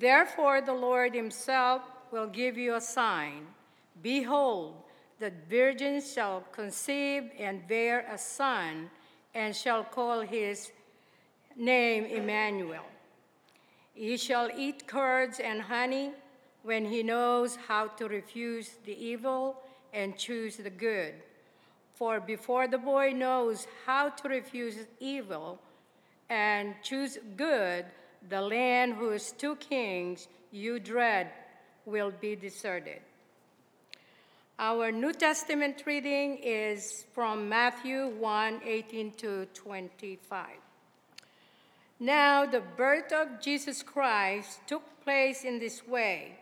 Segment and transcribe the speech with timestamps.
[0.00, 3.46] Therefore, the Lord himself will give you a sign.
[4.02, 4.76] Behold,
[5.18, 8.90] the virgin shall conceive and bear a son,
[9.34, 10.72] and shall call his
[11.54, 12.86] name Emmanuel.
[13.92, 16.12] He shall eat curds and honey
[16.62, 19.56] when he knows how to refuse the evil
[19.92, 21.12] and choose the good.
[21.92, 25.58] For before the boy knows how to refuse evil
[26.30, 27.84] and choose good,
[28.28, 31.30] the land whose two kings you dread
[31.86, 33.00] will be deserted.
[34.58, 40.46] Our New Testament reading is from Matthew 1 18 to 25.
[41.98, 46.38] Now, the birth of Jesus Christ took place in this way.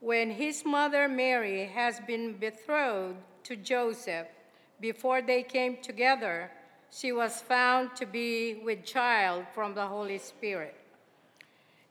[0.00, 4.26] When his mother Mary has been betrothed to Joseph,
[4.80, 6.50] before they came together,
[6.90, 10.74] she was found to be with child from the Holy Spirit.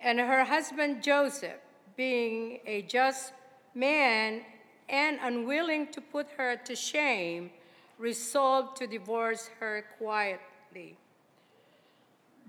[0.06, 1.58] And her husband Joseph,
[1.98, 3.34] being a just
[3.74, 4.42] man
[4.88, 7.50] and unwilling to put her to shame,
[7.98, 10.96] resolved to divorce her quietly.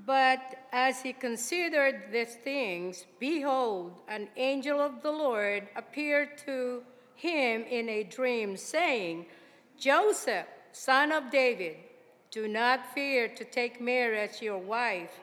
[0.05, 6.83] But as he considered these things, behold, an angel of the Lord appeared to
[7.15, 9.25] him in a dream, saying,
[9.79, 11.77] Joseph, son of David,
[12.31, 15.19] do not fear to take Mary as your wife,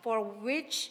[0.00, 0.90] for which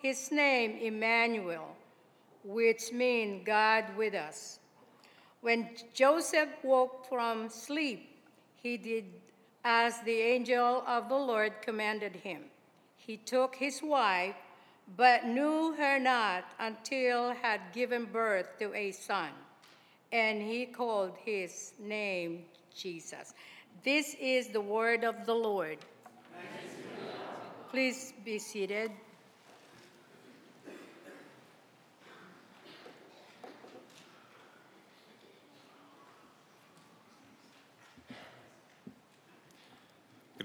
[0.00, 1.76] his name Emmanuel,
[2.44, 4.58] which means God with us.
[5.40, 8.08] When Joseph woke from sleep,
[8.62, 9.04] he did
[9.64, 12.42] as the angel of the Lord commanded him.
[12.96, 14.36] He took his wife,
[14.96, 19.30] but knew her not until had given birth to a son,
[20.12, 22.44] and he called his name
[22.74, 23.34] Jesus.
[23.84, 25.78] This is the word of the Lord.
[27.70, 28.90] Please be seated.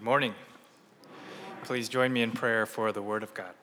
[0.05, 0.35] Morning.
[1.63, 3.55] Please join me in prayer for the Word of God.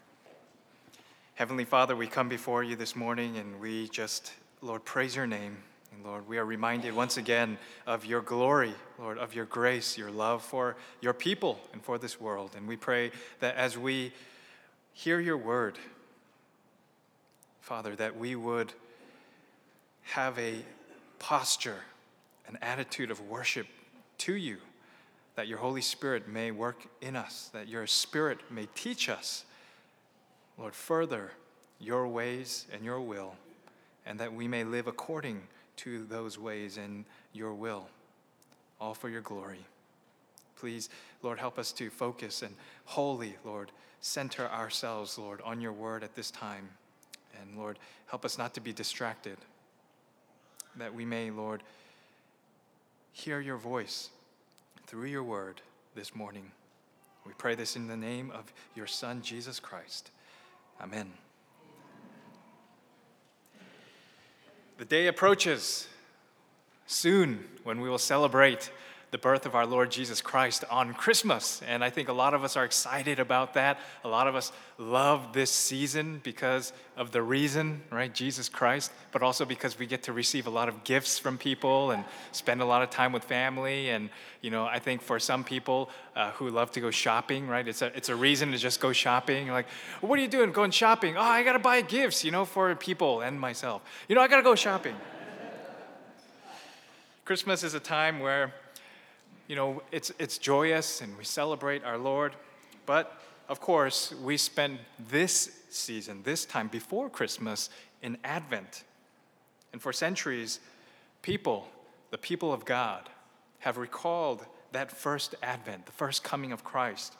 [1.36, 5.58] Heavenly Father, we come before you this morning and we just, Lord, praise your name.
[5.92, 10.10] And Lord, we are reminded once again of your glory, Lord, of your grace, your
[10.10, 12.50] love for your people and for this world.
[12.56, 14.10] And we pray that as we
[14.94, 15.78] hear your word,
[17.60, 18.72] Father, that we would
[20.02, 20.56] have a
[21.20, 21.82] posture,
[22.48, 23.68] an attitude of worship
[24.18, 24.56] to you
[25.34, 29.44] that your Holy Spirit may work in us, that your Spirit may teach us,
[30.58, 31.32] Lord, further
[31.80, 33.34] your ways and your will,
[34.04, 35.42] and that we may live according
[35.76, 37.88] to those ways and your will,
[38.80, 39.64] all for your glory.
[40.56, 40.90] Please,
[41.22, 42.54] Lord, help us to focus and
[42.84, 46.68] wholly, Lord, center ourselves, Lord, on your word at this time.
[47.40, 49.38] And Lord, help us not to be distracted,
[50.76, 51.62] that we may, Lord,
[53.12, 54.10] hear your voice
[54.92, 55.62] through your word
[55.94, 56.52] this morning.
[57.24, 60.10] We pray this in the name of your Son, Jesus Christ.
[60.82, 61.10] Amen.
[64.76, 65.88] The day approaches
[66.84, 68.70] soon when we will celebrate
[69.12, 71.60] the birth of our Lord Jesus Christ on Christmas.
[71.68, 73.78] And I think a lot of us are excited about that.
[74.04, 78.12] A lot of us love this season because of the reason, right?
[78.12, 81.90] Jesus Christ, but also because we get to receive a lot of gifts from people
[81.90, 83.90] and spend a lot of time with family.
[83.90, 84.08] And,
[84.40, 87.68] you know, I think for some people uh, who love to go shopping, right?
[87.68, 89.44] It's a, it's a reason to just go shopping.
[89.44, 89.68] You're like,
[90.00, 90.52] what are you doing?
[90.52, 91.18] Going shopping?
[91.18, 93.82] Oh, I got to buy gifts, you know, for people and myself.
[94.08, 94.96] You know, I got to go shopping.
[97.26, 98.54] Christmas is a time where
[99.52, 102.32] you know, it's, it's joyous and we celebrate our Lord.
[102.86, 103.20] But
[103.50, 104.78] of course, we spend
[105.10, 107.68] this season, this time before Christmas,
[108.00, 108.84] in Advent.
[109.74, 110.58] And for centuries,
[111.20, 111.68] people,
[112.10, 113.10] the people of God,
[113.58, 117.14] have recalled that first Advent, the first coming of Christ.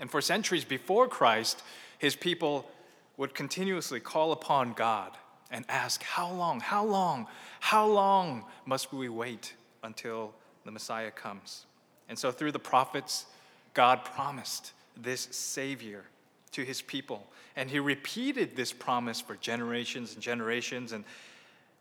[0.00, 1.62] And for centuries before Christ,
[1.98, 2.70] his people
[3.18, 5.10] would continuously call upon God
[5.50, 7.26] and ask, How long, how long,
[7.60, 9.52] how long must we wait
[9.82, 10.32] until
[10.70, 11.66] the Messiah comes.
[12.08, 13.26] And so, through the prophets,
[13.74, 16.04] God promised this Savior.
[16.52, 17.26] to his people.
[17.56, 20.92] And he repeated this promise for generations and generations.
[20.92, 21.04] And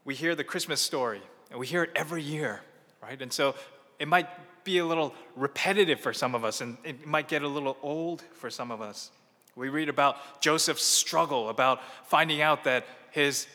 [0.06, 2.62] we hear the Christmas story, and we hear it every year,
[3.02, 3.20] right?
[3.20, 3.56] And so
[3.98, 4.28] it might
[4.64, 8.22] be a little repetitive for some of us, and it might get a little old
[8.34, 9.12] for some of us.
[9.56, 13.48] We read about Joseph's struggle, about finding out that his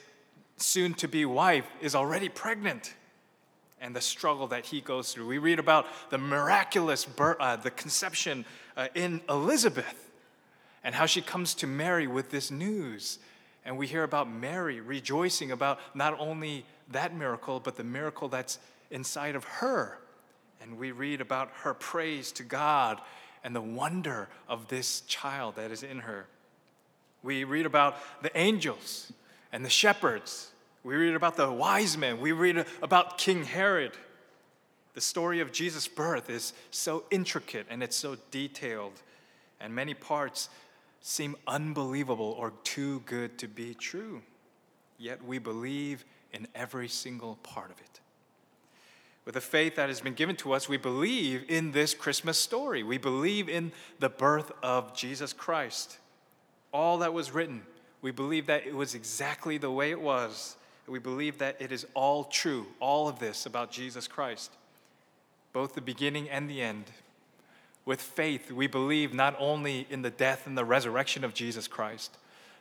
[0.57, 2.93] soon to be wife is already pregnant
[3.85, 5.27] and the struggle that he goes through.
[5.27, 8.47] We read about the miraculous birth, uh, the conception
[8.79, 10.11] uh, in Elizabeth
[10.83, 13.19] and how she comes to Mary with this news.
[13.63, 18.59] And we hear about Mary rejoicing about not only that miracle, but the miracle that's
[18.91, 19.99] inside of her.
[20.63, 23.03] And we read about her praise to God
[23.45, 26.27] and the wonder of this child that is in her.
[27.23, 29.13] We read about the angels
[29.53, 30.53] and the shepherds
[30.85, 32.21] we read about the wise men.
[32.21, 33.93] We read about King Herod.
[34.93, 38.93] The story of Jesus' birth is so intricate and it's so detailed,
[39.61, 40.51] and many parts
[41.01, 44.23] seem unbelievable or too good to be true.
[44.99, 48.01] Yet we believe in every single part of it.
[49.25, 52.83] With the faith that has been given to us, we believe in this Christmas story.
[52.83, 55.99] We believe in the birth of Jesus Christ.
[56.73, 57.63] All that was written,
[58.03, 61.87] we believe that it was exactly the way it was we believe that it is
[61.95, 64.53] all true, all of this about Jesus Christ,
[65.53, 66.85] both the beginning and the end.
[67.85, 72.17] With faith, we believe not only in the death and the resurrection of Jesus Christ,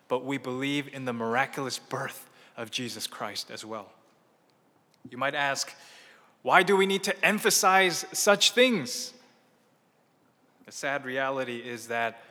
[0.07, 3.89] but we believe in the miraculous birth of Jesus Christ as well.
[5.09, 5.73] You might ask,
[6.41, 9.13] why do we need to emphasize such things?
[10.65, 12.21] The sad reality is that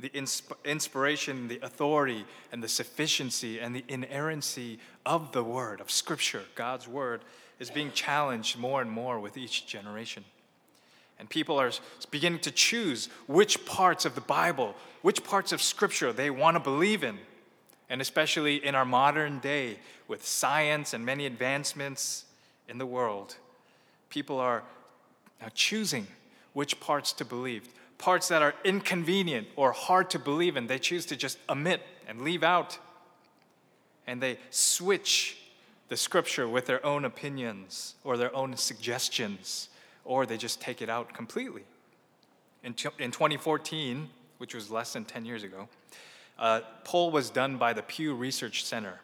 [0.00, 5.90] the insp- inspiration, the authority, and the sufficiency and the inerrancy of the Word, of
[5.90, 7.22] Scripture, God's Word,
[7.58, 10.24] is being challenged more and more with each generation.
[11.18, 11.70] And people are
[12.10, 16.60] beginning to choose which parts of the Bible, which parts of Scripture they want to
[16.60, 17.18] believe in.
[17.90, 22.24] And especially in our modern day, with science and many advancements
[22.68, 23.36] in the world,
[24.08, 24.62] people are
[25.40, 26.06] now choosing
[26.52, 27.68] which parts to believe
[28.00, 32.22] parts that are inconvenient or hard to believe in, they choose to just omit and
[32.22, 32.78] leave out.
[34.06, 35.36] And they switch
[35.88, 39.68] the scripture with their own opinions or their own suggestions,
[40.04, 41.62] or they just take it out completely.
[42.64, 44.08] In, in 2014,
[44.38, 45.68] which was less than 10 years ago,
[46.38, 49.00] a poll was done by the Pew Research Center.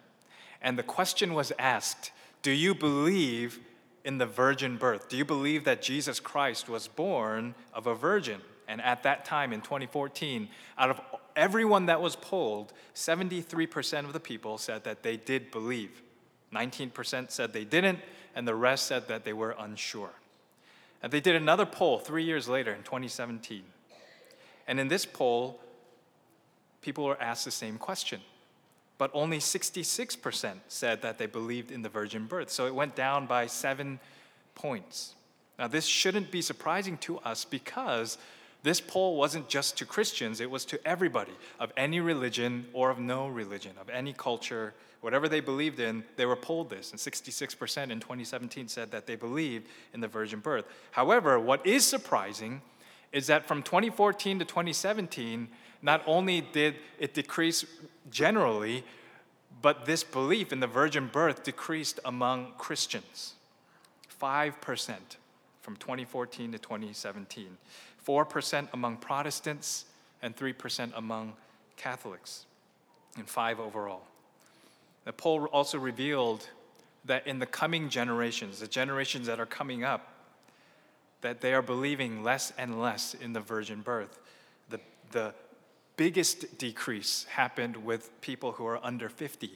[0.63, 2.11] And the question was asked
[2.43, 3.61] Do you believe
[4.05, 5.09] in the virgin birth?
[5.09, 8.41] Do you believe that Jesus Christ was born of a virgin?
[8.69, 10.49] And at that time in 2014,
[10.79, 11.01] out of
[11.37, 16.03] everyone that was polled, 73% of the people said that they did believe.
[16.53, 18.01] 19% said they didn't,
[18.35, 20.13] and the rest said that they were unsure.
[21.03, 23.63] And they did another poll three years later in 2017.
[24.67, 25.61] And in this poll,
[26.81, 28.21] people were asked the same question.
[28.99, 32.51] But only 66% said that they believed in the virgin birth.
[32.51, 34.01] So it went down by seven
[34.55, 35.15] points.
[35.59, 38.19] Now, this shouldn't be surprising to us because
[38.62, 42.99] this poll wasn't just to Christians, it was to everybody of any religion or of
[42.99, 46.91] no religion, of any culture, whatever they believed in, they were polled this.
[46.91, 50.64] And 66% in 2017 said that they believed in the virgin birth.
[50.91, 52.61] However, what is surprising
[53.12, 55.49] is that from 2014 to 2017,
[55.82, 57.64] not only did it decrease
[58.11, 58.85] generally,
[59.62, 63.35] but this belief in the virgin birth decreased among Christians
[64.21, 64.95] 5%
[65.66, 67.49] from 2014 to 2017.
[68.06, 69.87] 4% among Protestants,
[70.23, 71.32] and 3% among
[71.76, 72.46] Catholics,
[73.16, 74.02] and 5 overall.
[75.06, 76.49] The poll also revealed
[77.04, 80.12] that in the coming generations, the generations that are coming up,
[81.23, 84.20] that they are believing less and less in the virgin birth.
[84.70, 84.78] The,
[85.11, 85.35] the
[85.96, 89.50] biggest decrease happened with people who are under 50.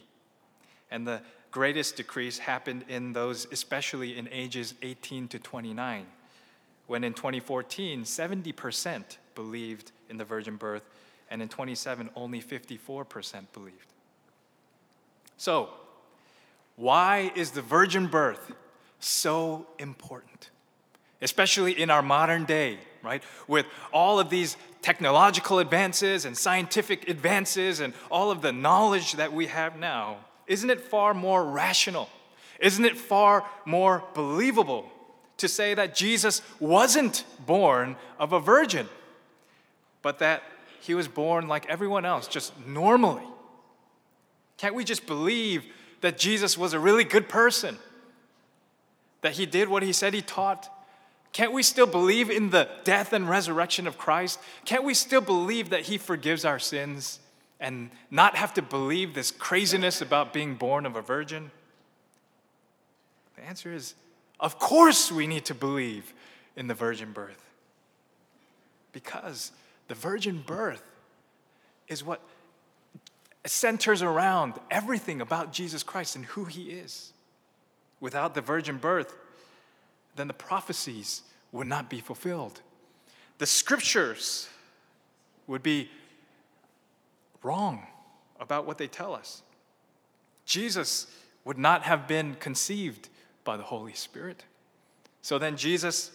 [0.90, 1.20] And the
[1.50, 6.07] greatest decrease happened in those, especially in ages 18 to 29
[6.90, 10.83] when in 2014, 70% believed in the virgin birth,
[11.30, 13.87] and in 27, only 54% believed.
[15.37, 15.69] So,
[16.75, 18.50] why is the virgin birth
[18.99, 20.50] so important?
[21.23, 23.23] Especially in our modern day, right?
[23.47, 29.33] With all of these technological advances and scientific advances and all of the knowledge that
[29.33, 30.16] we have now,
[30.50, 32.11] isn't it far more rational?
[32.59, 34.90] Isn't it far more believable
[35.37, 38.88] to say that Jesus wasn't born of a virgin,
[40.02, 40.42] but that
[40.80, 43.23] he was born like everyone else, just normally.
[44.57, 45.64] Can't we just believe
[46.00, 47.78] that Jesus was a really good person?
[49.21, 50.69] That he did what he said he taught?
[51.33, 54.40] Can't we still believe in the death and resurrection of Christ?
[54.64, 57.21] Can't we still believe that He forgives our sins
[57.60, 61.50] and not have to believe this craziness about being born of a virgin?
[63.36, 63.94] The answer is
[64.40, 66.14] of course we need to believe
[66.56, 67.44] in the virgin birth.
[68.92, 69.52] Because
[69.88, 70.82] the virgin birth
[71.88, 72.22] is what
[73.46, 77.12] centers around everything about Jesus Christ and who He is.
[78.00, 79.14] Without the virgin birth,
[80.16, 82.60] then the prophecies would not be fulfilled.
[83.38, 84.48] The scriptures
[85.46, 85.90] would be
[87.42, 87.87] wrong
[88.38, 89.42] about what they tell us.
[90.44, 91.06] Jesus
[91.44, 93.09] would not have been conceived
[93.44, 94.44] by the Holy Spirit.
[95.23, 96.11] So then Jesus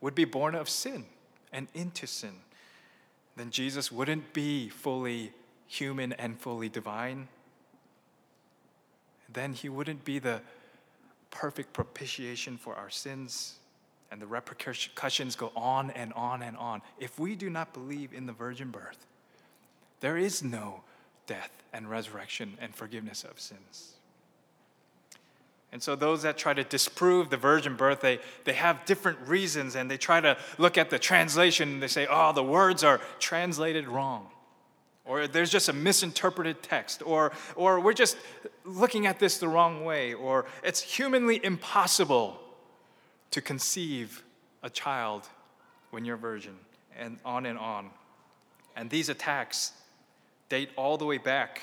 [0.00, 1.04] would be born of sin
[1.52, 2.34] and into sin.
[3.36, 5.32] Then Jesus wouldn't be fully
[5.66, 7.28] human and fully divine.
[9.32, 10.42] Then he wouldn't be the
[11.30, 13.54] perfect propitiation for our sins.
[14.10, 16.82] And the repercussions go on and on and on.
[16.98, 19.06] If we do not believe in the virgin birth,
[20.02, 20.82] there is no
[21.26, 23.94] death and resurrection and forgiveness of sins.
[25.70, 29.74] And so, those that try to disprove the virgin birth, they, they have different reasons
[29.74, 33.00] and they try to look at the translation and they say, oh, the words are
[33.18, 34.26] translated wrong.
[35.06, 37.02] Or there's just a misinterpreted text.
[37.06, 38.18] Or, or we're just
[38.64, 40.12] looking at this the wrong way.
[40.12, 42.38] Or it's humanly impossible
[43.30, 44.22] to conceive
[44.62, 45.26] a child
[45.90, 46.56] when you're virgin.
[46.98, 47.90] And on and on.
[48.76, 49.72] And these attacks
[50.52, 51.62] date all the way back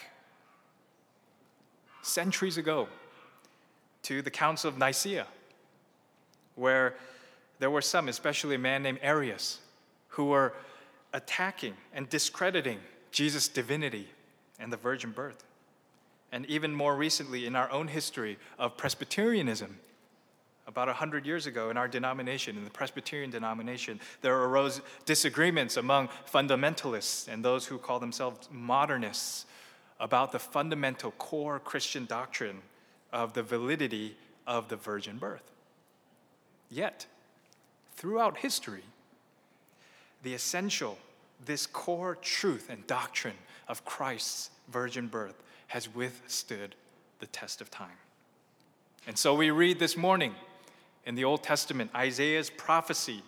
[2.01, 2.87] centuries ago
[4.01, 5.27] to the Council of Nicaea,
[6.55, 6.95] where
[7.59, 9.59] there were some, especially a man named Arius,
[10.07, 10.53] who were
[11.13, 12.79] attacking and discrediting
[13.11, 14.07] Jesus' divinity
[14.59, 15.43] and the virgin birth.
[16.31, 19.77] And even more recently, in our own history of Presbyterianism,
[20.69, 26.09] about 100 years ago in our denomination, in the Presbyterian denomination, there arose disagreements among
[26.31, 29.45] fundamentalists and those who call themselves modernists
[29.99, 32.61] about the fundamental core Christian doctrine
[33.11, 35.51] of the validity of the virgin birth.
[36.69, 37.07] Yet,
[37.95, 38.83] throughout history,
[40.21, 40.99] the essential,
[41.43, 46.75] this core truth and doctrine of Christ's virgin birth has withstood
[47.19, 47.97] the test of time.
[49.07, 50.35] And so we read this morning
[51.05, 53.23] in the Old Testament Isaiah's prophecy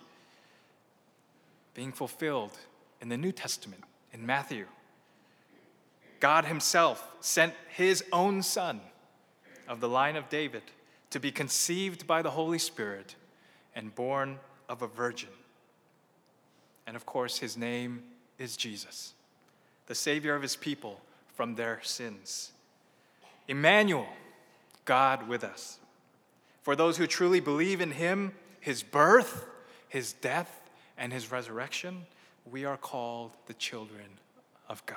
[1.74, 2.58] being fulfilled
[3.00, 4.66] in the New Testament in Matthew.
[6.20, 8.80] God Himself sent His own Son
[9.66, 10.62] of the line of David
[11.10, 13.16] to be conceived by the Holy Spirit
[13.74, 14.38] and born
[14.68, 15.28] of a virgin.
[16.86, 18.02] And of course, his name
[18.38, 19.14] is Jesus,
[19.86, 21.00] the Savior of his people
[21.34, 22.52] from their sins.
[23.46, 24.08] Emmanuel,
[24.84, 25.78] God with us.
[26.62, 29.46] For those who truly believe in him, his birth,
[29.88, 30.60] his death,
[30.96, 32.06] and his resurrection,
[32.50, 34.06] we are called the children
[34.68, 34.96] of God.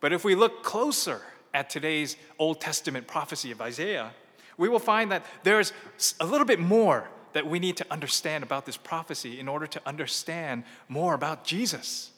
[0.00, 4.12] But if we look closer at today's Old Testament prophecy of Isaiah,
[4.56, 5.72] we will find that there's
[6.20, 9.80] a little bit more that we need to understand about this prophecy in order to
[9.86, 12.10] understand more about Jesus.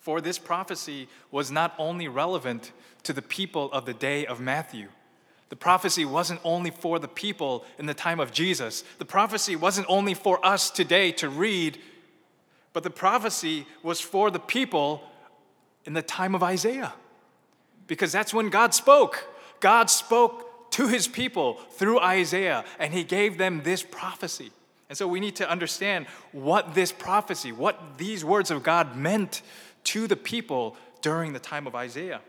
[0.00, 4.88] For this prophecy was not only relevant to the people of the day of Matthew.
[5.48, 8.82] The prophecy wasn't only for the people in the time of Jesus.
[8.98, 11.78] The prophecy wasn't only for us today to read,
[12.72, 15.02] but the prophecy was for the people
[15.84, 16.92] in the time of Isaiah
[17.86, 19.26] because that's when God spoke.
[19.60, 24.50] God spoke to his people through Isaiah, and he gave them this prophecy.
[24.88, 29.42] And so we need to understand what this prophecy, what these words of God meant
[29.84, 32.20] to the people during the time of Isaiah.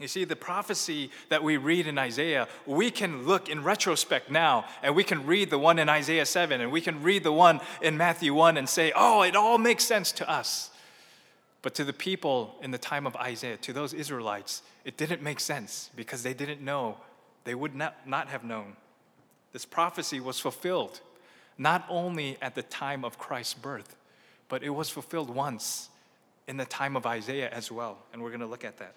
[0.00, 4.64] You see, the prophecy that we read in Isaiah, we can look in retrospect now
[4.82, 7.60] and we can read the one in Isaiah 7 and we can read the one
[7.82, 10.70] in Matthew 1 and say, oh, it all makes sense to us.
[11.62, 15.40] But to the people in the time of Isaiah, to those Israelites, it didn't make
[15.40, 16.98] sense because they didn't know.
[17.42, 18.76] They would not, not have known.
[19.52, 21.00] This prophecy was fulfilled
[21.58, 23.96] not only at the time of Christ's birth,
[24.48, 25.88] but it was fulfilled once
[26.46, 27.98] in the time of Isaiah as well.
[28.12, 28.94] And we're going to look at that.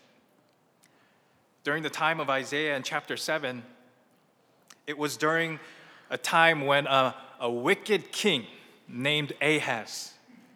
[1.63, 3.61] During the time of Isaiah in chapter 7,
[4.87, 5.59] it was during
[6.09, 8.45] a time when a, a wicked king
[8.87, 10.13] named Ahaz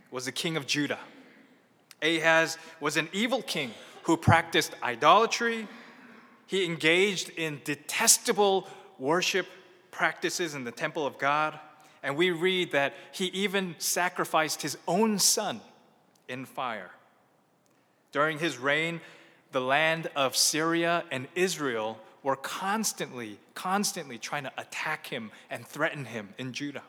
[0.09, 0.99] was the king of Judah.
[2.01, 3.71] Ahaz was an evil king
[4.03, 5.67] who practiced idolatry.
[6.47, 9.47] He engaged in detestable worship
[9.91, 11.59] practices in the temple of God.
[12.01, 15.61] And we read that he even sacrificed his own son
[16.27, 16.91] in fire.
[18.11, 19.01] During his reign,
[19.55, 26.03] the land of Syria and Israel were constantly, constantly trying to attack him and threaten
[26.03, 26.81] him in Judah.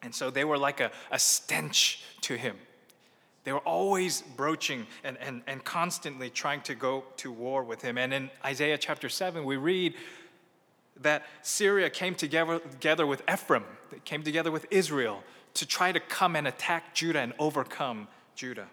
[0.00, 2.56] And so they were like a, a stench to him.
[3.44, 7.98] They were always broaching and, and, and constantly trying to go to war with him.
[7.98, 9.92] And in Isaiah chapter 7, we read
[11.02, 15.22] that Syria came together, together with Ephraim, they came together with Israel
[15.52, 18.68] to try to come and attack Judah and overcome Judah.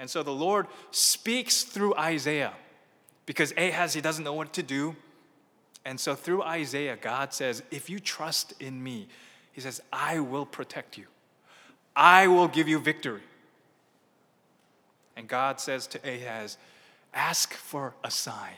[0.00, 2.54] And so the Lord speaks through Isaiah
[3.26, 4.96] because Ahaz, he doesn't know what to do.
[5.84, 9.08] And so through Isaiah, God says, If you trust in me,
[9.52, 11.04] he says, I will protect you,
[11.94, 13.20] I will give you victory.
[15.16, 16.56] And God says to Ahaz,
[17.12, 18.56] Ask for a sign,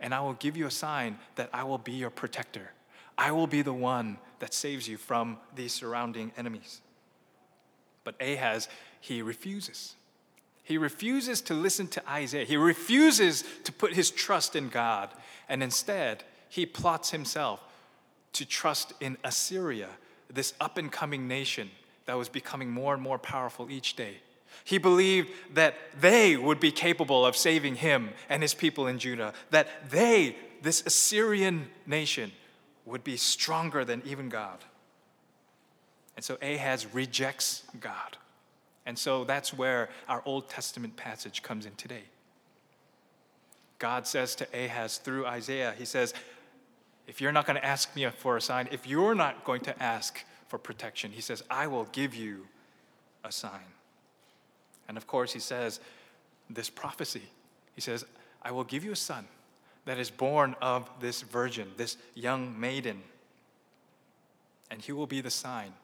[0.00, 2.72] and I will give you a sign that I will be your protector.
[3.16, 6.82] I will be the one that saves you from these surrounding enemies.
[8.04, 8.68] But Ahaz,
[9.00, 9.94] he refuses.
[10.68, 12.44] He refuses to listen to Isaiah.
[12.44, 15.08] He refuses to put his trust in God.
[15.48, 17.64] And instead, he plots himself
[18.34, 19.88] to trust in Assyria,
[20.30, 21.70] this up and coming nation
[22.04, 24.18] that was becoming more and more powerful each day.
[24.62, 29.32] He believed that they would be capable of saving him and his people in Judah,
[29.48, 32.30] that they, this Assyrian nation,
[32.84, 34.58] would be stronger than even God.
[36.14, 38.18] And so Ahaz rejects God.
[38.88, 42.04] And so that's where our Old Testament passage comes in today.
[43.78, 46.14] God says to Ahaz through Isaiah, He says,
[47.06, 49.82] If you're not going to ask me for a sign, if you're not going to
[49.82, 52.46] ask for protection, He says, I will give you
[53.22, 53.74] a sign.
[54.88, 55.80] And of course, He says,
[56.48, 57.24] This prophecy,
[57.74, 58.06] He says,
[58.40, 59.26] I will give you a son
[59.84, 63.02] that is born of this virgin, this young maiden,
[64.70, 65.74] and he will be the sign.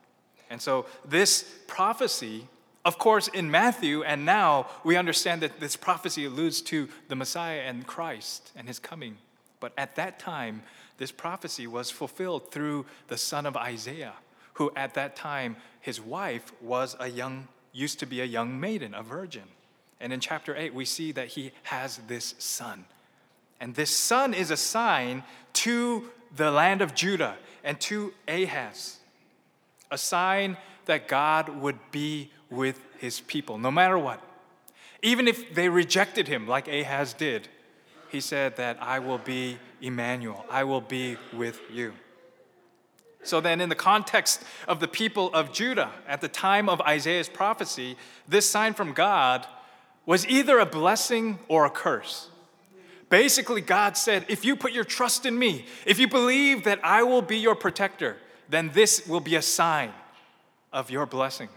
[0.49, 2.49] And so, this prophecy
[2.85, 7.61] of course, in Matthew and now, we understand that this prophecy alludes to the Messiah
[7.61, 9.17] and Christ and his coming.
[9.59, 10.63] But at that time,
[10.99, 14.15] this prophecy was fulfilled through the son of Isaiah,
[14.55, 18.95] who at that time, his wife was a young, used to be a young maiden,
[18.95, 19.45] a virgin.
[19.99, 22.85] And in chapter 8, we see that he has this son.
[23.61, 25.23] And this son is a sign
[25.55, 28.99] to the land of Judah and to Ahaz,
[29.91, 34.21] a sign that God would be with his people, no matter what.
[35.03, 37.49] Even if they rejected him, like Ahaz did,
[38.09, 41.93] he said that I will be Emmanuel, I will be with you.
[43.23, 47.29] So then, in the context of the people of Judah at the time of Isaiah's
[47.29, 47.97] prophecy,
[48.29, 49.47] this sign from God
[50.07, 52.29] was either a blessing or a curse.
[53.09, 57.03] Basically, God said, If you put your trust in me, if you believe that I
[57.03, 58.17] will be your protector,
[58.49, 59.93] then this will be a sign
[60.73, 61.49] of your blessing.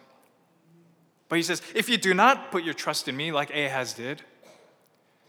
[1.29, 4.21] But he says, if you do not put your trust in me like Ahaz did,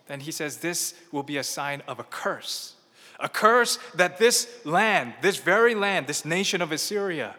[0.06, 2.74] then he says this will be a sign of a curse.
[3.20, 7.34] A curse that this land, this very land, this nation of Assyria,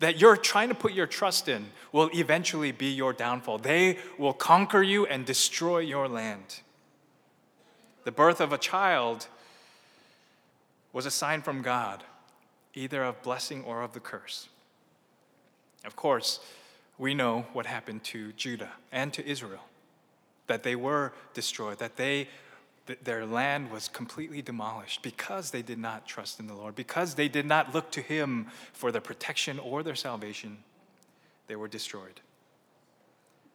[0.00, 3.58] that you're trying to put your trust in will eventually be your downfall.
[3.58, 6.60] They will conquer you and destroy your land.
[8.04, 9.28] The birth of a child
[10.92, 12.04] was a sign from God,
[12.74, 14.48] either of blessing or of the curse.
[15.84, 16.40] Of course,
[16.98, 19.62] we know what happened to Judah and to Israel
[20.46, 22.28] that they were destroyed, that they
[23.02, 27.28] their land was completely demolished because they did not trust in the Lord, because they
[27.28, 30.58] did not look to Him for their protection or their salvation,
[31.48, 32.20] they were destroyed.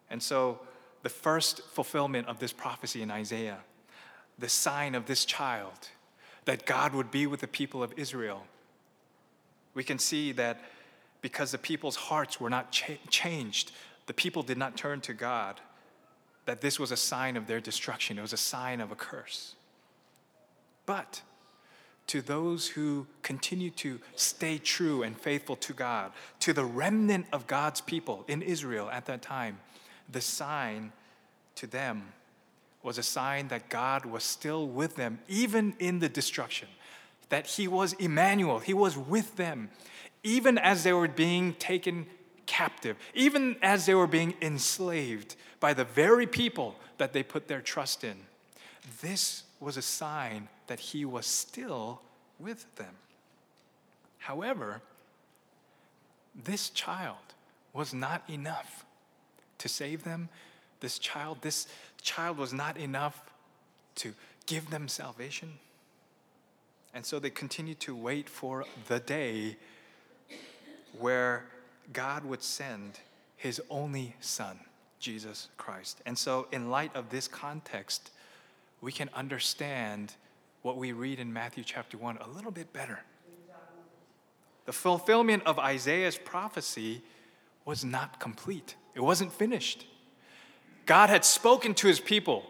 [0.10, 0.60] And so,
[1.04, 3.60] the first fulfillment of this prophecy in Isaiah,
[4.38, 5.89] the sign of this child,
[6.45, 8.43] that God would be with the people of Israel,
[9.73, 10.60] we can see that
[11.22, 13.72] because the people's hearts were not cha- changed.
[14.08, 15.62] The people did not turn to God.
[16.46, 19.56] That this was a sign of their destruction, it was a sign of a curse.
[20.86, 21.22] But
[22.08, 27.48] to those who continue to stay true and faithful to God, to the remnant of
[27.48, 29.60] God's people in Israel at that time,
[30.12, 30.92] the sign
[31.56, 32.12] to them
[32.84, 36.68] was a sign that God was still with them, even in the destruction,
[37.30, 39.70] that He was Emmanuel, He was with them,
[40.24, 42.06] even as they were being taken
[42.46, 47.62] captive, even as they were being enslaved by the very people that they put their
[47.62, 48.16] trust in.
[49.02, 52.02] This was a sign that he was still
[52.40, 52.96] with them.
[54.18, 54.82] However,
[56.36, 57.18] this child
[57.74, 58.86] was not enough
[59.60, 60.30] to save them.
[60.80, 61.68] This child, this
[62.02, 63.22] child was not enough
[63.96, 64.14] to
[64.46, 65.54] give them salvation.
[66.94, 69.58] And so they continued to wait for the day
[70.99, 71.45] where
[71.93, 72.99] God would send
[73.36, 74.60] his only son,
[74.99, 76.01] Jesus Christ.
[76.06, 78.12] And so, in light of this context,
[78.82, 80.13] we can understand
[80.62, 82.99] what we read in Matthew chapter 1 a little bit better.
[84.65, 87.01] The fulfillment of Isaiah's prophecy
[87.65, 89.86] was not complete, it wasn't finished.
[90.86, 92.43] God had spoken to his people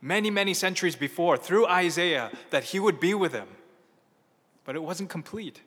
[0.00, 3.48] many, many centuries before through Isaiah that he would be with them,
[4.64, 5.62] but it wasn't complete.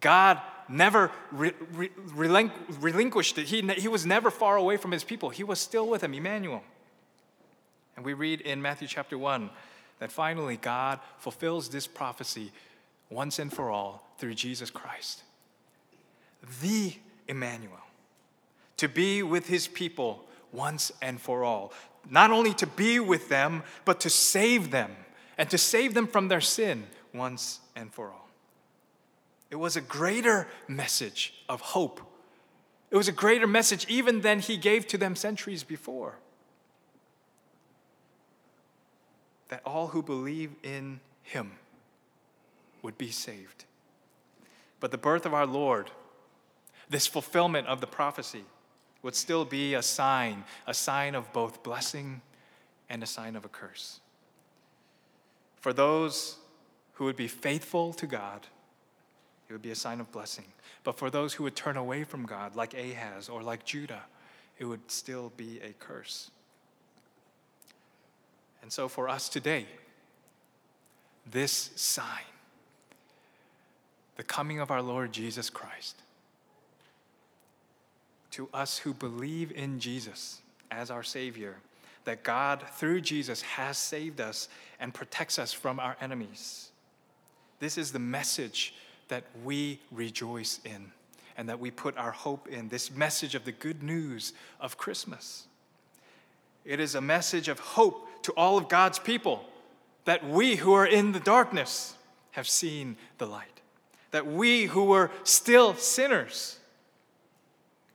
[0.00, 1.90] God never re- re-
[2.80, 3.46] relinquished it.
[3.46, 5.30] He, he was never far away from his people.
[5.30, 6.62] He was still with them, Emmanuel.
[7.96, 9.50] And we read in Matthew chapter 1
[9.98, 12.52] that finally God fulfills this prophecy
[13.10, 15.22] once and for all through Jesus Christ.
[16.62, 16.94] The
[17.28, 17.78] Emmanuel.
[18.78, 21.72] To be with his people once and for all.
[22.10, 24.90] Not only to be with them, but to save them
[25.38, 28.23] and to save them from their sin once and for all.
[29.50, 32.00] It was a greater message of hope.
[32.90, 36.16] It was a greater message even than he gave to them centuries before.
[39.48, 41.52] That all who believe in him
[42.82, 43.64] would be saved.
[44.80, 45.90] But the birth of our Lord,
[46.88, 48.44] this fulfillment of the prophecy,
[49.02, 52.22] would still be a sign, a sign of both blessing
[52.88, 54.00] and a sign of a curse.
[55.56, 56.38] For those
[56.94, 58.46] who would be faithful to God,
[59.54, 60.46] it would be a sign of blessing.
[60.82, 64.02] But for those who would turn away from God, like Ahaz or like Judah,
[64.58, 66.32] it would still be a curse.
[68.62, 69.66] And so for us today,
[71.30, 72.24] this sign,
[74.16, 76.02] the coming of our Lord Jesus Christ,
[78.32, 80.40] to us who believe in Jesus
[80.72, 81.54] as our Savior,
[82.06, 84.48] that God, through Jesus, has saved us
[84.80, 86.72] and protects us from our enemies.
[87.60, 88.74] This is the message
[89.08, 90.92] that we rejoice in
[91.36, 92.68] and that we put our hope in.
[92.68, 95.46] This message of the good news of Christmas.
[96.64, 99.44] It is a message of hope to all of God's people
[100.04, 101.94] that we who are in the darkness
[102.32, 103.60] have seen the light.
[104.10, 106.58] That we who were still sinners,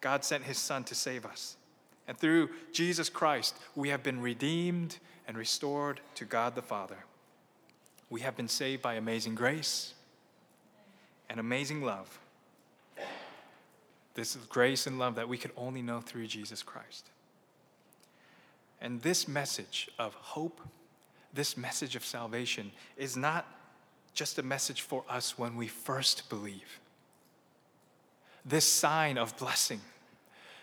[0.01, 1.55] God sent his Son to save us.
[2.07, 6.97] And through Jesus Christ, we have been redeemed and restored to God the Father.
[8.09, 9.93] We have been saved by amazing grace
[11.29, 12.19] and amazing love.
[14.15, 17.09] This grace and love that we could only know through Jesus Christ.
[18.81, 20.61] And this message of hope,
[21.33, 23.45] this message of salvation, is not
[24.13, 26.79] just a message for us when we first believe.
[28.45, 29.81] This sign of blessing,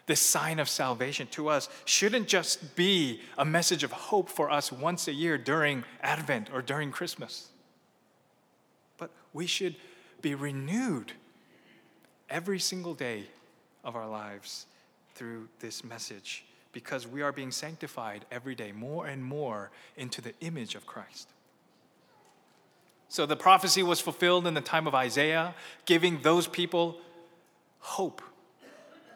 [0.06, 4.72] this sign of salvation to us shouldn't just be a message of hope for us
[4.72, 7.48] once a year during Advent or during Christmas.
[8.98, 9.76] But we should
[10.22, 11.12] be renewed
[12.28, 13.24] every single day
[13.84, 14.66] of our lives
[15.14, 20.34] through this message because we are being sanctified every day more and more into the
[20.40, 21.28] image of Christ.
[23.08, 25.54] So the prophecy was fulfilled in the time of Isaiah,
[25.86, 26.98] giving those people
[27.78, 28.20] hope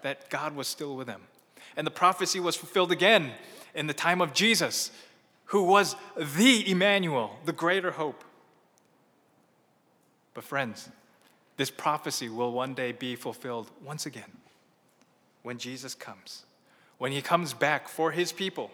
[0.02, 1.22] that God was still with them.
[1.76, 3.32] And the prophecy was fulfilled again
[3.74, 4.90] in the time of Jesus,
[5.46, 8.24] who was the Emmanuel, the greater hope.
[10.40, 10.88] But, friends,
[11.58, 14.38] this prophecy will one day be fulfilled once again
[15.42, 16.46] when Jesus comes.
[16.96, 18.70] When he comes back for his people,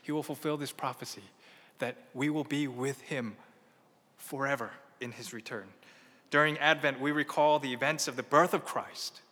[0.00, 1.24] he will fulfill this prophecy
[1.80, 3.34] that we will be with him
[4.16, 5.66] forever in his return.
[6.30, 9.22] During Advent, we recall the events of the birth of Christ,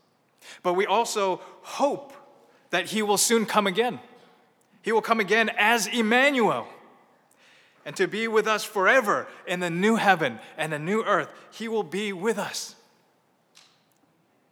[0.65, 2.13] but we also hope
[2.71, 4.01] that he will soon come again.
[4.83, 6.67] He will come again as Emmanuel
[7.87, 11.29] and to be with us forever in the new heaven and the new earth.
[11.53, 12.75] He will be with us.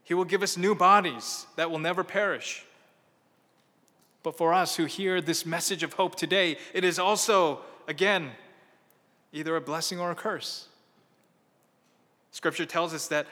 [0.04, 2.64] He will give us new bodies that will never perish.
[4.22, 8.30] But for us who hear this message of hope today, it is also, again,
[9.32, 10.68] either a blessing or a curse.
[12.30, 13.26] Scripture tells us that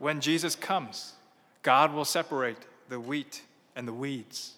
[0.00, 1.12] when Jesus comes,
[1.62, 3.42] God will separate the wheat
[3.76, 4.54] and the weeds.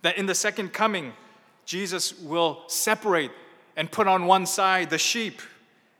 [0.00, 1.12] That in the second coming,
[1.66, 3.30] Jesus will separate
[3.76, 5.40] and put on one side the sheep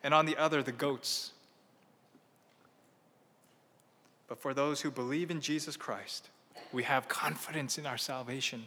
[0.03, 1.33] and on the other the goats.
[4.29, 6.31] But for those who believe in Jesus Christ,
[6.73, 8.65] we have confidence in our salvation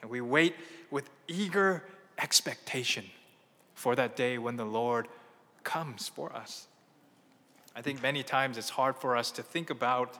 [0.00, 0.56] and we wait
[0.90, 1.84] with eager
[2.18, 3.04] expectation
[3.74, 5.08] for that day when the Lord
[5.62, 6.66] comes for us.
[7.74, 10.18] I think many times it's hard for us to think about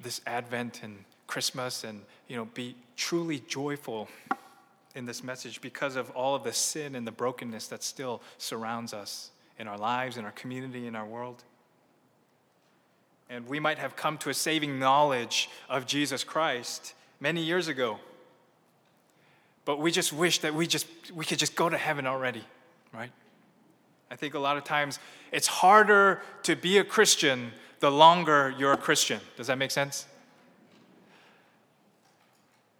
[0.00, 4.08] this Advent and Christmas and you know be truly joyful
[4.96, 8.92] in this message because of all of the sin and the brokenness that still surrounds
[8.92, 11.44] us in our lives, in our community, in our world.
[13.30, 17.98] And we might have come to a saving knowledge of Jesus Christ many years ago.
[19.66, 22.44] but we just wish that we just we could just go to heaven already,
[22.94, 23.10] right?
[24.10, 24.98] I think a lot of times
[25.32, 29.20] it's harder to be a Christian the longer you're a Christian.
[29.36, 30.06] Does that make sense?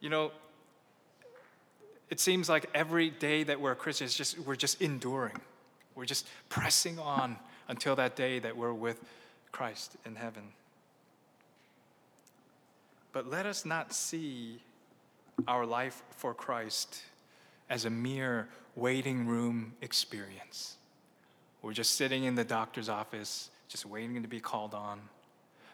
[0.01, 0.31] You know,
[2.11, 5.41] it seems like every day that we're a Christian, just, we're just enduring.
[5.95, 7.37] We're just pressing on
[7.69, 9.03] until that day that we're with
[9.51, 10.45] Christ in heaven.
[13.13, 14.61] But let us not see
[15.49, 17.03] our life for Christ
[17.71, 20.77] as a mere waiting room experience.
[21.63, 25.01] We're just sitting in the doctor's office, just waiting to be called on.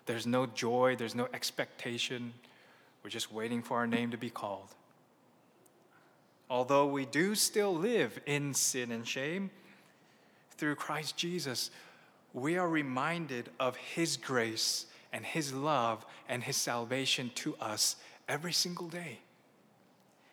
[0.07, 2.33] There's no joy, there's no expectation.
[3.03, 4.69] We're just waiting for our name to be called.
[6.53, 9.51] Although we do still live in sin and shame,
[10.59, 11.71] through Christ Jesus,
[12.35, 14.85] we are reminded of His grace
[15.15, 17.97] and His love and His salvation to us
[18.29, 19.21] every single day.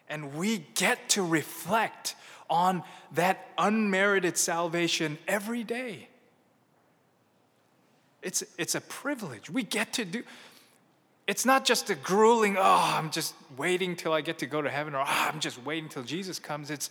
[0.10, 2.16] And we get to reflect
[2.50, 6.10] on that unmerited salvation every day.
[8.22, 9.50] It's, it's a privilege.
[9.50, 10.24] We get to do,
[11.30, 14.70] it's not just a grueling, oh, I'm just waiting till I get to go to
[14.70, 16.72] heaven, or oh, I'm just waiting till Jesus comes.
[16.72, 16.90] It's,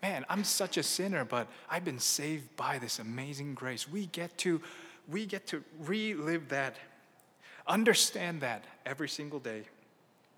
[0.00, 3.88] man, I'm such a sinner, but I've been saved by this amazing grace.
[3.88, 4.62] We get to,
[5.08, 6.76] we get to relive that,
[7.66, 9.64] understand that every single day.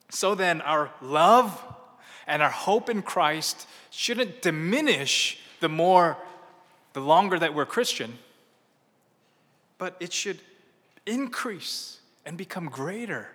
[0.08, 1.62] So then, our love
[2.26, 6.16] and our hope in Christ shouldn't diminish the more,
[6.94, 8.18] the longer that we're Christian,
[9.76, 10.38] but it should
[11.04, 13.28] increase and become greater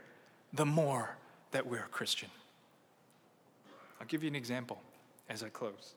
[0.53, 1.17] the more
[1.51, 2.29] that we're a Christian.
[3.99, 4.81] I'll give you an example
[5.29, 5.93] as I close.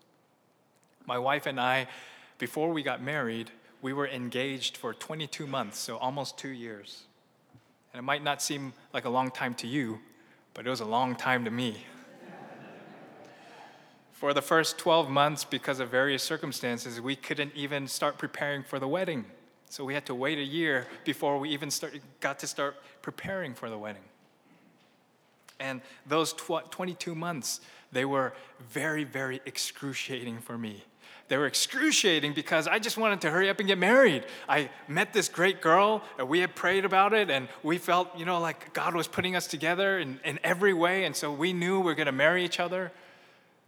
[1.06, 1.88] My wife and I,
[2.38, 3.50] before we got married,
[3.82, 7.04] we were engaged for 22 months, so almost two years.
[7.92, 10.00] And it might not seem like a long time to you,
[10.54, 11.84] but it was a long time to me.
[14.12, 18.78] for the first 12 months, because of various circumstances, we couldn't even start preparing for
[18.78, 19.24] the wedding.
[19.70, 23.54] So we had to wait a year before we even start, got to start preparing
[23.54, 24.02] for the wedding.
[25.60, 27.60] And those tw- 22 months,
[27.92, 28.32] they were
[28.70, 30.84] very, very excruciating for me.
[31.28, 34.26] They were excruciating because I just wanted to hurry up and get married.
[34.48, 38.24] I met this great girl, and we had prayed about it, and we felt, you
[38.24, 41.78] know, like God was putting us together in, in every way, and so we knew
[41.78, 42.90] we were going to marry each other.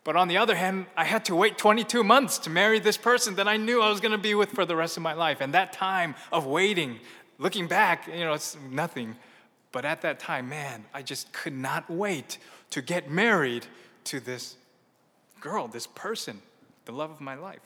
[0.02, 3.37] But on the other hand, I had to wait 22 months to marry this person
[3.37, 5.40] that I knew I was going to be with for the rest of my life.
[5.40, 6.98] And that time of waiting,
[7.38, 9.14] looking back, you know, it's nothing.
[9.72, 12.38] But at that time, man, I just could not wait
[12.70, 13.66] to get married
[14.04, 14.56] to this
[15.40, 16.42] girl, this person,
[16.85, 17.61] the love of my life.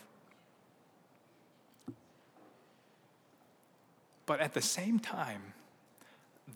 [4.25, 5.43] But at the same time,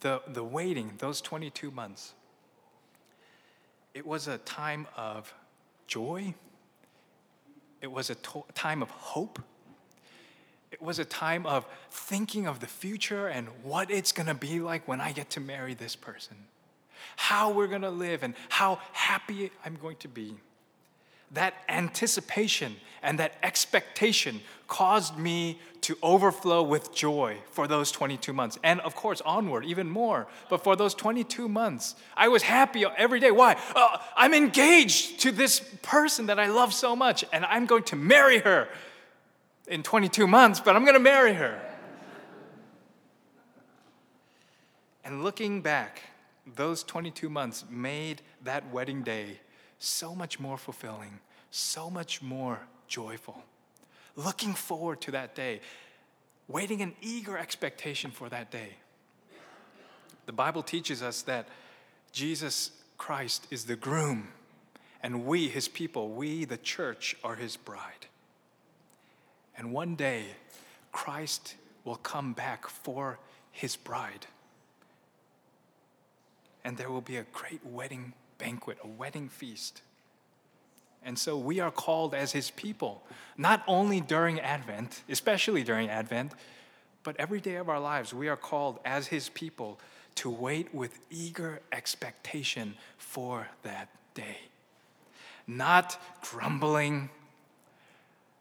[0.01, 2.15] the, the waiting, those 22 months,
[3.95, 5.33] it was a time of
[5.87, 6.35] joy.
[7.81, 9.41] It was a to- time of hope.
[10.71, 14.87] It was a time of thinking of the future and what it's gonna be like
[14.87, 16.37] when I get to marry this person,
[17.17, 20.37] how we're gonna live, and how happy I'm going to be.
[21.33, 28.59] That anticipation and that expectation caused me to overflow with joy for those 22 months.
[28.63, 30.27] And of course, onward, even more.
[30.49, 33.31] But for those 22 months, I was happy every day.
[33.31, 33.57] Why?
[33.75, 37.97] Uh, I'm engaged to this person that I love so much, and I'm going to
[37.97, 38.69] marry her
[39.71, 41.59] in 22 months, but I'm going to marry her.
[45.05, 46.03] And looking back,
[46.57, 49.41] those 22 months made that wedding day
[49.79, 53.43] so much more fulfilling, so much more joyful.
[54.17, 55.61] Looking forward to that day,
[56.49, 58.71] waiting in eager expectation for that day.
[60.27, 61.49] The Bible teaches us that
[62.13, 64.29] Jesus Christ is the groom,
[65.03, 68.07] and we, his people, we, the church, are his bride.
[69.61, 70.25] And one day,
[70.91, 73.19] Christ will come back for
[73.53, 74.27] his bride.
[76.65, 79.83] And there will be a great wedding banquet, a wedding feast.
[81.05, 83.03] And so we are called as his people,
[83.37, 86.33] not only during Advent, especially during Advent,
[87.03, 89.79] but every day of our lives, we are called as his people
[90.15, 94.39] to wait with eager expectation for that day.
[95.47, 97.11] Not grumbling,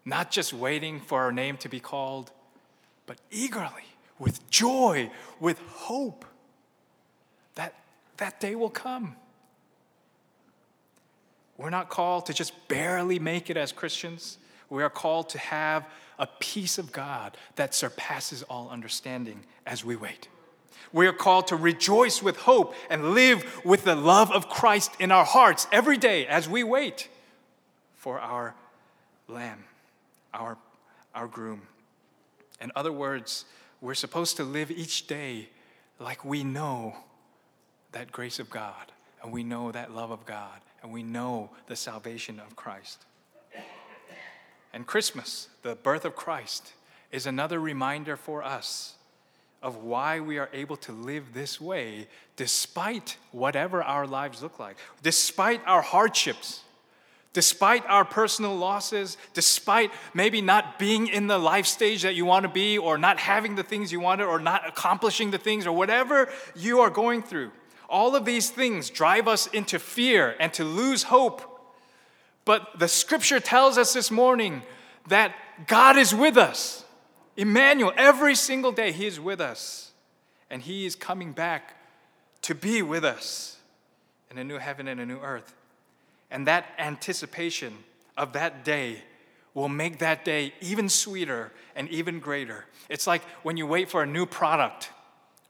[0.10, 2.32] not just waiting for our name to be called,
[3.06, 3.86] but eagerly,
[4.18, 6.26] with joy, with hope
[7.56, 7.76] that
[8.18, 9.16] that day will come.
[11.58, 14.38] We're not called to just barely make it as Christians.
[14.70, 15.86] We are called to have
[16.18, 20.28] a peace of God that surpasses all understanding as we wait.
[20.92, 25.12] We are called to rejoice with hope and live with the love of Christ in
[25.12, 27.10] our hearts every day as we wait
[27.96, 28.56] for our
[29.28, 29.66] lamb,
[30.34, 30.58] our,
[31.14, 31.62] our groom.
[32.62, 33.46] In other words,
[33.82, 35.50] we're supposed to live each day
[36.00, 36.96] like we know
[37.92, 38.92] that grace of God,
[39.24, 43.06] and we know that love of God, and we know the salvation of Christ.
[44.74, 46.74] And Christmas, the birth of Christ,
[47.12, 48.94] is another reminder for us
[49.62, 54.78] of why we are able to live this way despite whatever our lives look like,
[55.04, 56.62] despite our hardships,
[57.34, 62.44] despite our personal losses, despite maybe not being in the life stage that you want
[62.44, 65.72] to be, or not having the things you wanted, or not accomplishing the things, or
[65.72, 67.52] whatever you are going through.
[67.88, 71.42] All of these things drive us into fear and to lose hope.
[72.46, 74.64] But the scripture tells us this morning
[75.08, 75.36] that
[75.68, 76.84] God is with us.
[77.38, 79.92] Emmanuel, every single day, He is with us.
[80.50, 81.76] And He is coming back
[82.44, 83.58] to be with us
[84.32, 85.56] in a new heaven and a new earth.
[86.32, 87.74] And that anticipation
[88.18, 89.02] of that day
[89.54, 92.66] will make that day even sweeter and even greater.
[92.90, 94.90] It's like when you wait for a new product,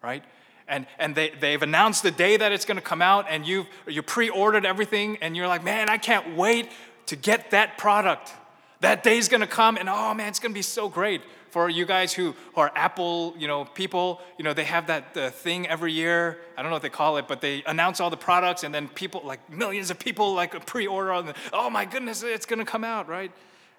[0.01, 0.23] right?
[0.67, 4.03] And, and they, they've announced the day that it's to come out, and you've you
[4.03, 6.69] pre-ordered everything, and you're like, man, I can't wait
[7.07, 8.31] to get that product.
[8.81, 12.13] That day's to come, and oh man, it's to be so great for you guys
[12.13, 15.91] who, who are Apple, you know, people, you know, they have that uh, thing every
[15.91, 16.39] year.
[16.57, 18.87] I don't know what they call it, but they announce all the products, and then
[18.87, 21.11] people, like millions of people, like pre-order.
[21.11, 23.31] On the, oh my goodness, it's going to come out, right?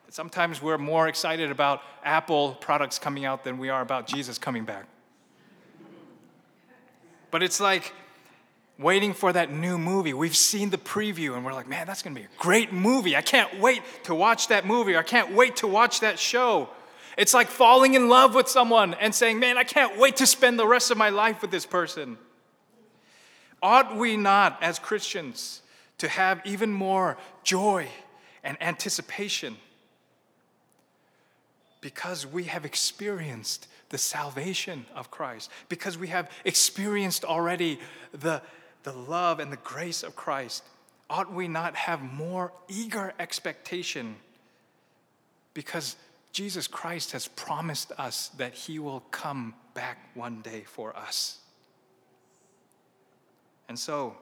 [0.08, 4.64] Sometimes we're more excited about Apple products coming out than we are about Jesus coming
[4.64, 4.86] back.
[7.30, 7.92] But it's like
[8.76, 10.12] waiting for that new movie.
[10.14, 13.14] We've seen the preview and we're like, man, that's gonna be a great movie.
[13.14, 14.96] I can't wait to watch that movie.
[14.96, 16.70] I can't wait to watch that show.
[17.16, 20.58] It's like falling in love with someone and saying, Man, I can't wait to spend
[20.58, 22.18] the rest of my life with this person.
[23.62, 25.62] Ought we not, as Christians,
[25.98, 27.88] to have even more joy
[28.42, 29.56] and anticipation?
[31.80, 37.80] Because we have experienced the salvation of Christ, because we have experienced already
[38.12, 38.40] the,
[38.84, 40.62] the love and the grace of Christ,
[41.10, 44.16] ought we not have more eager expectation?
[45.54, 45.96] Because
[46.32, 51.38] Jesus Christ has promised us that he will come back one day for us.
[53.68, 54.16] And so,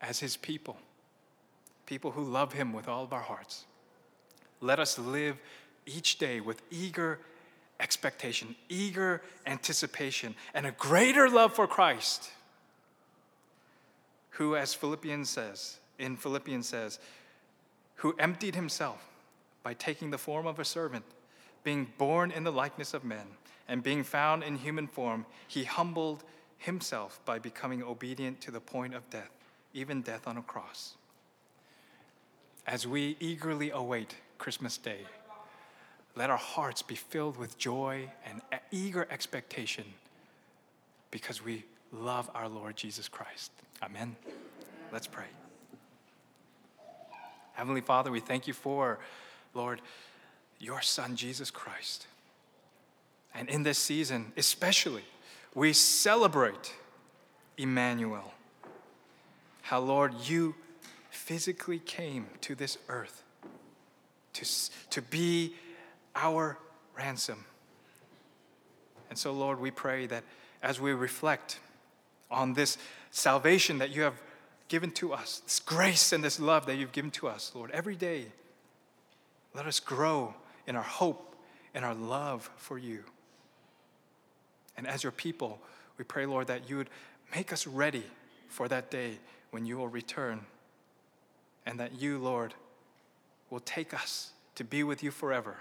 [0.00, 0.76] as his people,
[1.86, 3.64] people who love him with all of our hearts,
[4.60, 5.36] let us live
[5.86, 7.18] each day with eager
[7.78, 12.30] expectation, eager anticipation, and a greater love for Christ,
[14.30, 16.98] who, as Philippians says, in Philippians says,
[17.96, 19.09] who emptied himself
[19.62, 21.04] by taking the form of a servant,
[21.64, 23.26] being born in the likeness of men,
[23.68, 26.24] and being found in human form, he humbled
[26.58, 29.30] himself by becoming obedient to the point of death,
[29.72, 30.94] even death on a cross.
[32.66, 35.00] As we eagerly await Christmas Day,
[36.16, 39.84] let our hearts be filled with joy and eager expectation
[41.10, 43.52] because we love our Lord Jesus Christ.
[43.82, 44.16] Amen.
[44.92, 45.26] Let's pray.
[47.52, 48.98] Heavenly Father, we thank you for
[49.54, 49.80] Lord,
[50.58, 52.06] your Son, Jesus Christ.
[53.34, 55.04] And in this season, especially,
[55.54, 56.74] we celebrate
[57.56, 58.32] Emmanuel.
[59.62, 60.54] How, Lord, you
[61.10, 63.22] physically came to this earth
[64.32, 64.44] to,
[64.90, 65.54] to be
[66.14, 66.58] our
[66.96, 67.44] ransom.
[69.08, 70.24] And so, Lord, we pray that
[70.62, 71.58] as we reflect
[72.30, 72.78] on this
[73.10, 74.20] salvation that you have
[74.68, 77.96] given to us, this grace and this love that you've given to us, Lord, every
[77.96, 78.26] day,
[79.54, 80.34] let us grow
[80.66, 81.34] in our hope
[81.74, 83.04] and our love for you.
[84.76, 85.60] And as your people,
[85.98, 86.90] we pray, Lord, that you would
[87.34, 88.04] make us ready
[88.48, 89.18] for that day
[89.50, 90.40] when you will return.
[91.66, 92.54] And that you, Lord,
[93.50, 95.56] will take us to be with you forever.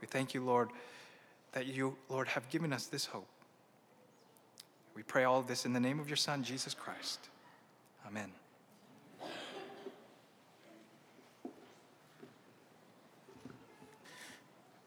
[0.00, 0.70] We thank you, Lord,
[1.52, 3.28] that you, Lord, have given us this hope.
[4.94, 7.28] We pray all this in the name of your Son, Jesus Christ.
[8.06, 8.30] Amen.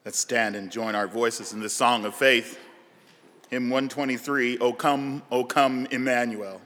[0.05, 2.59] Let's stand and join our voices in this song of faith.
[3.49, 6.59] Hymn 123, O come, O come, Emmanuel.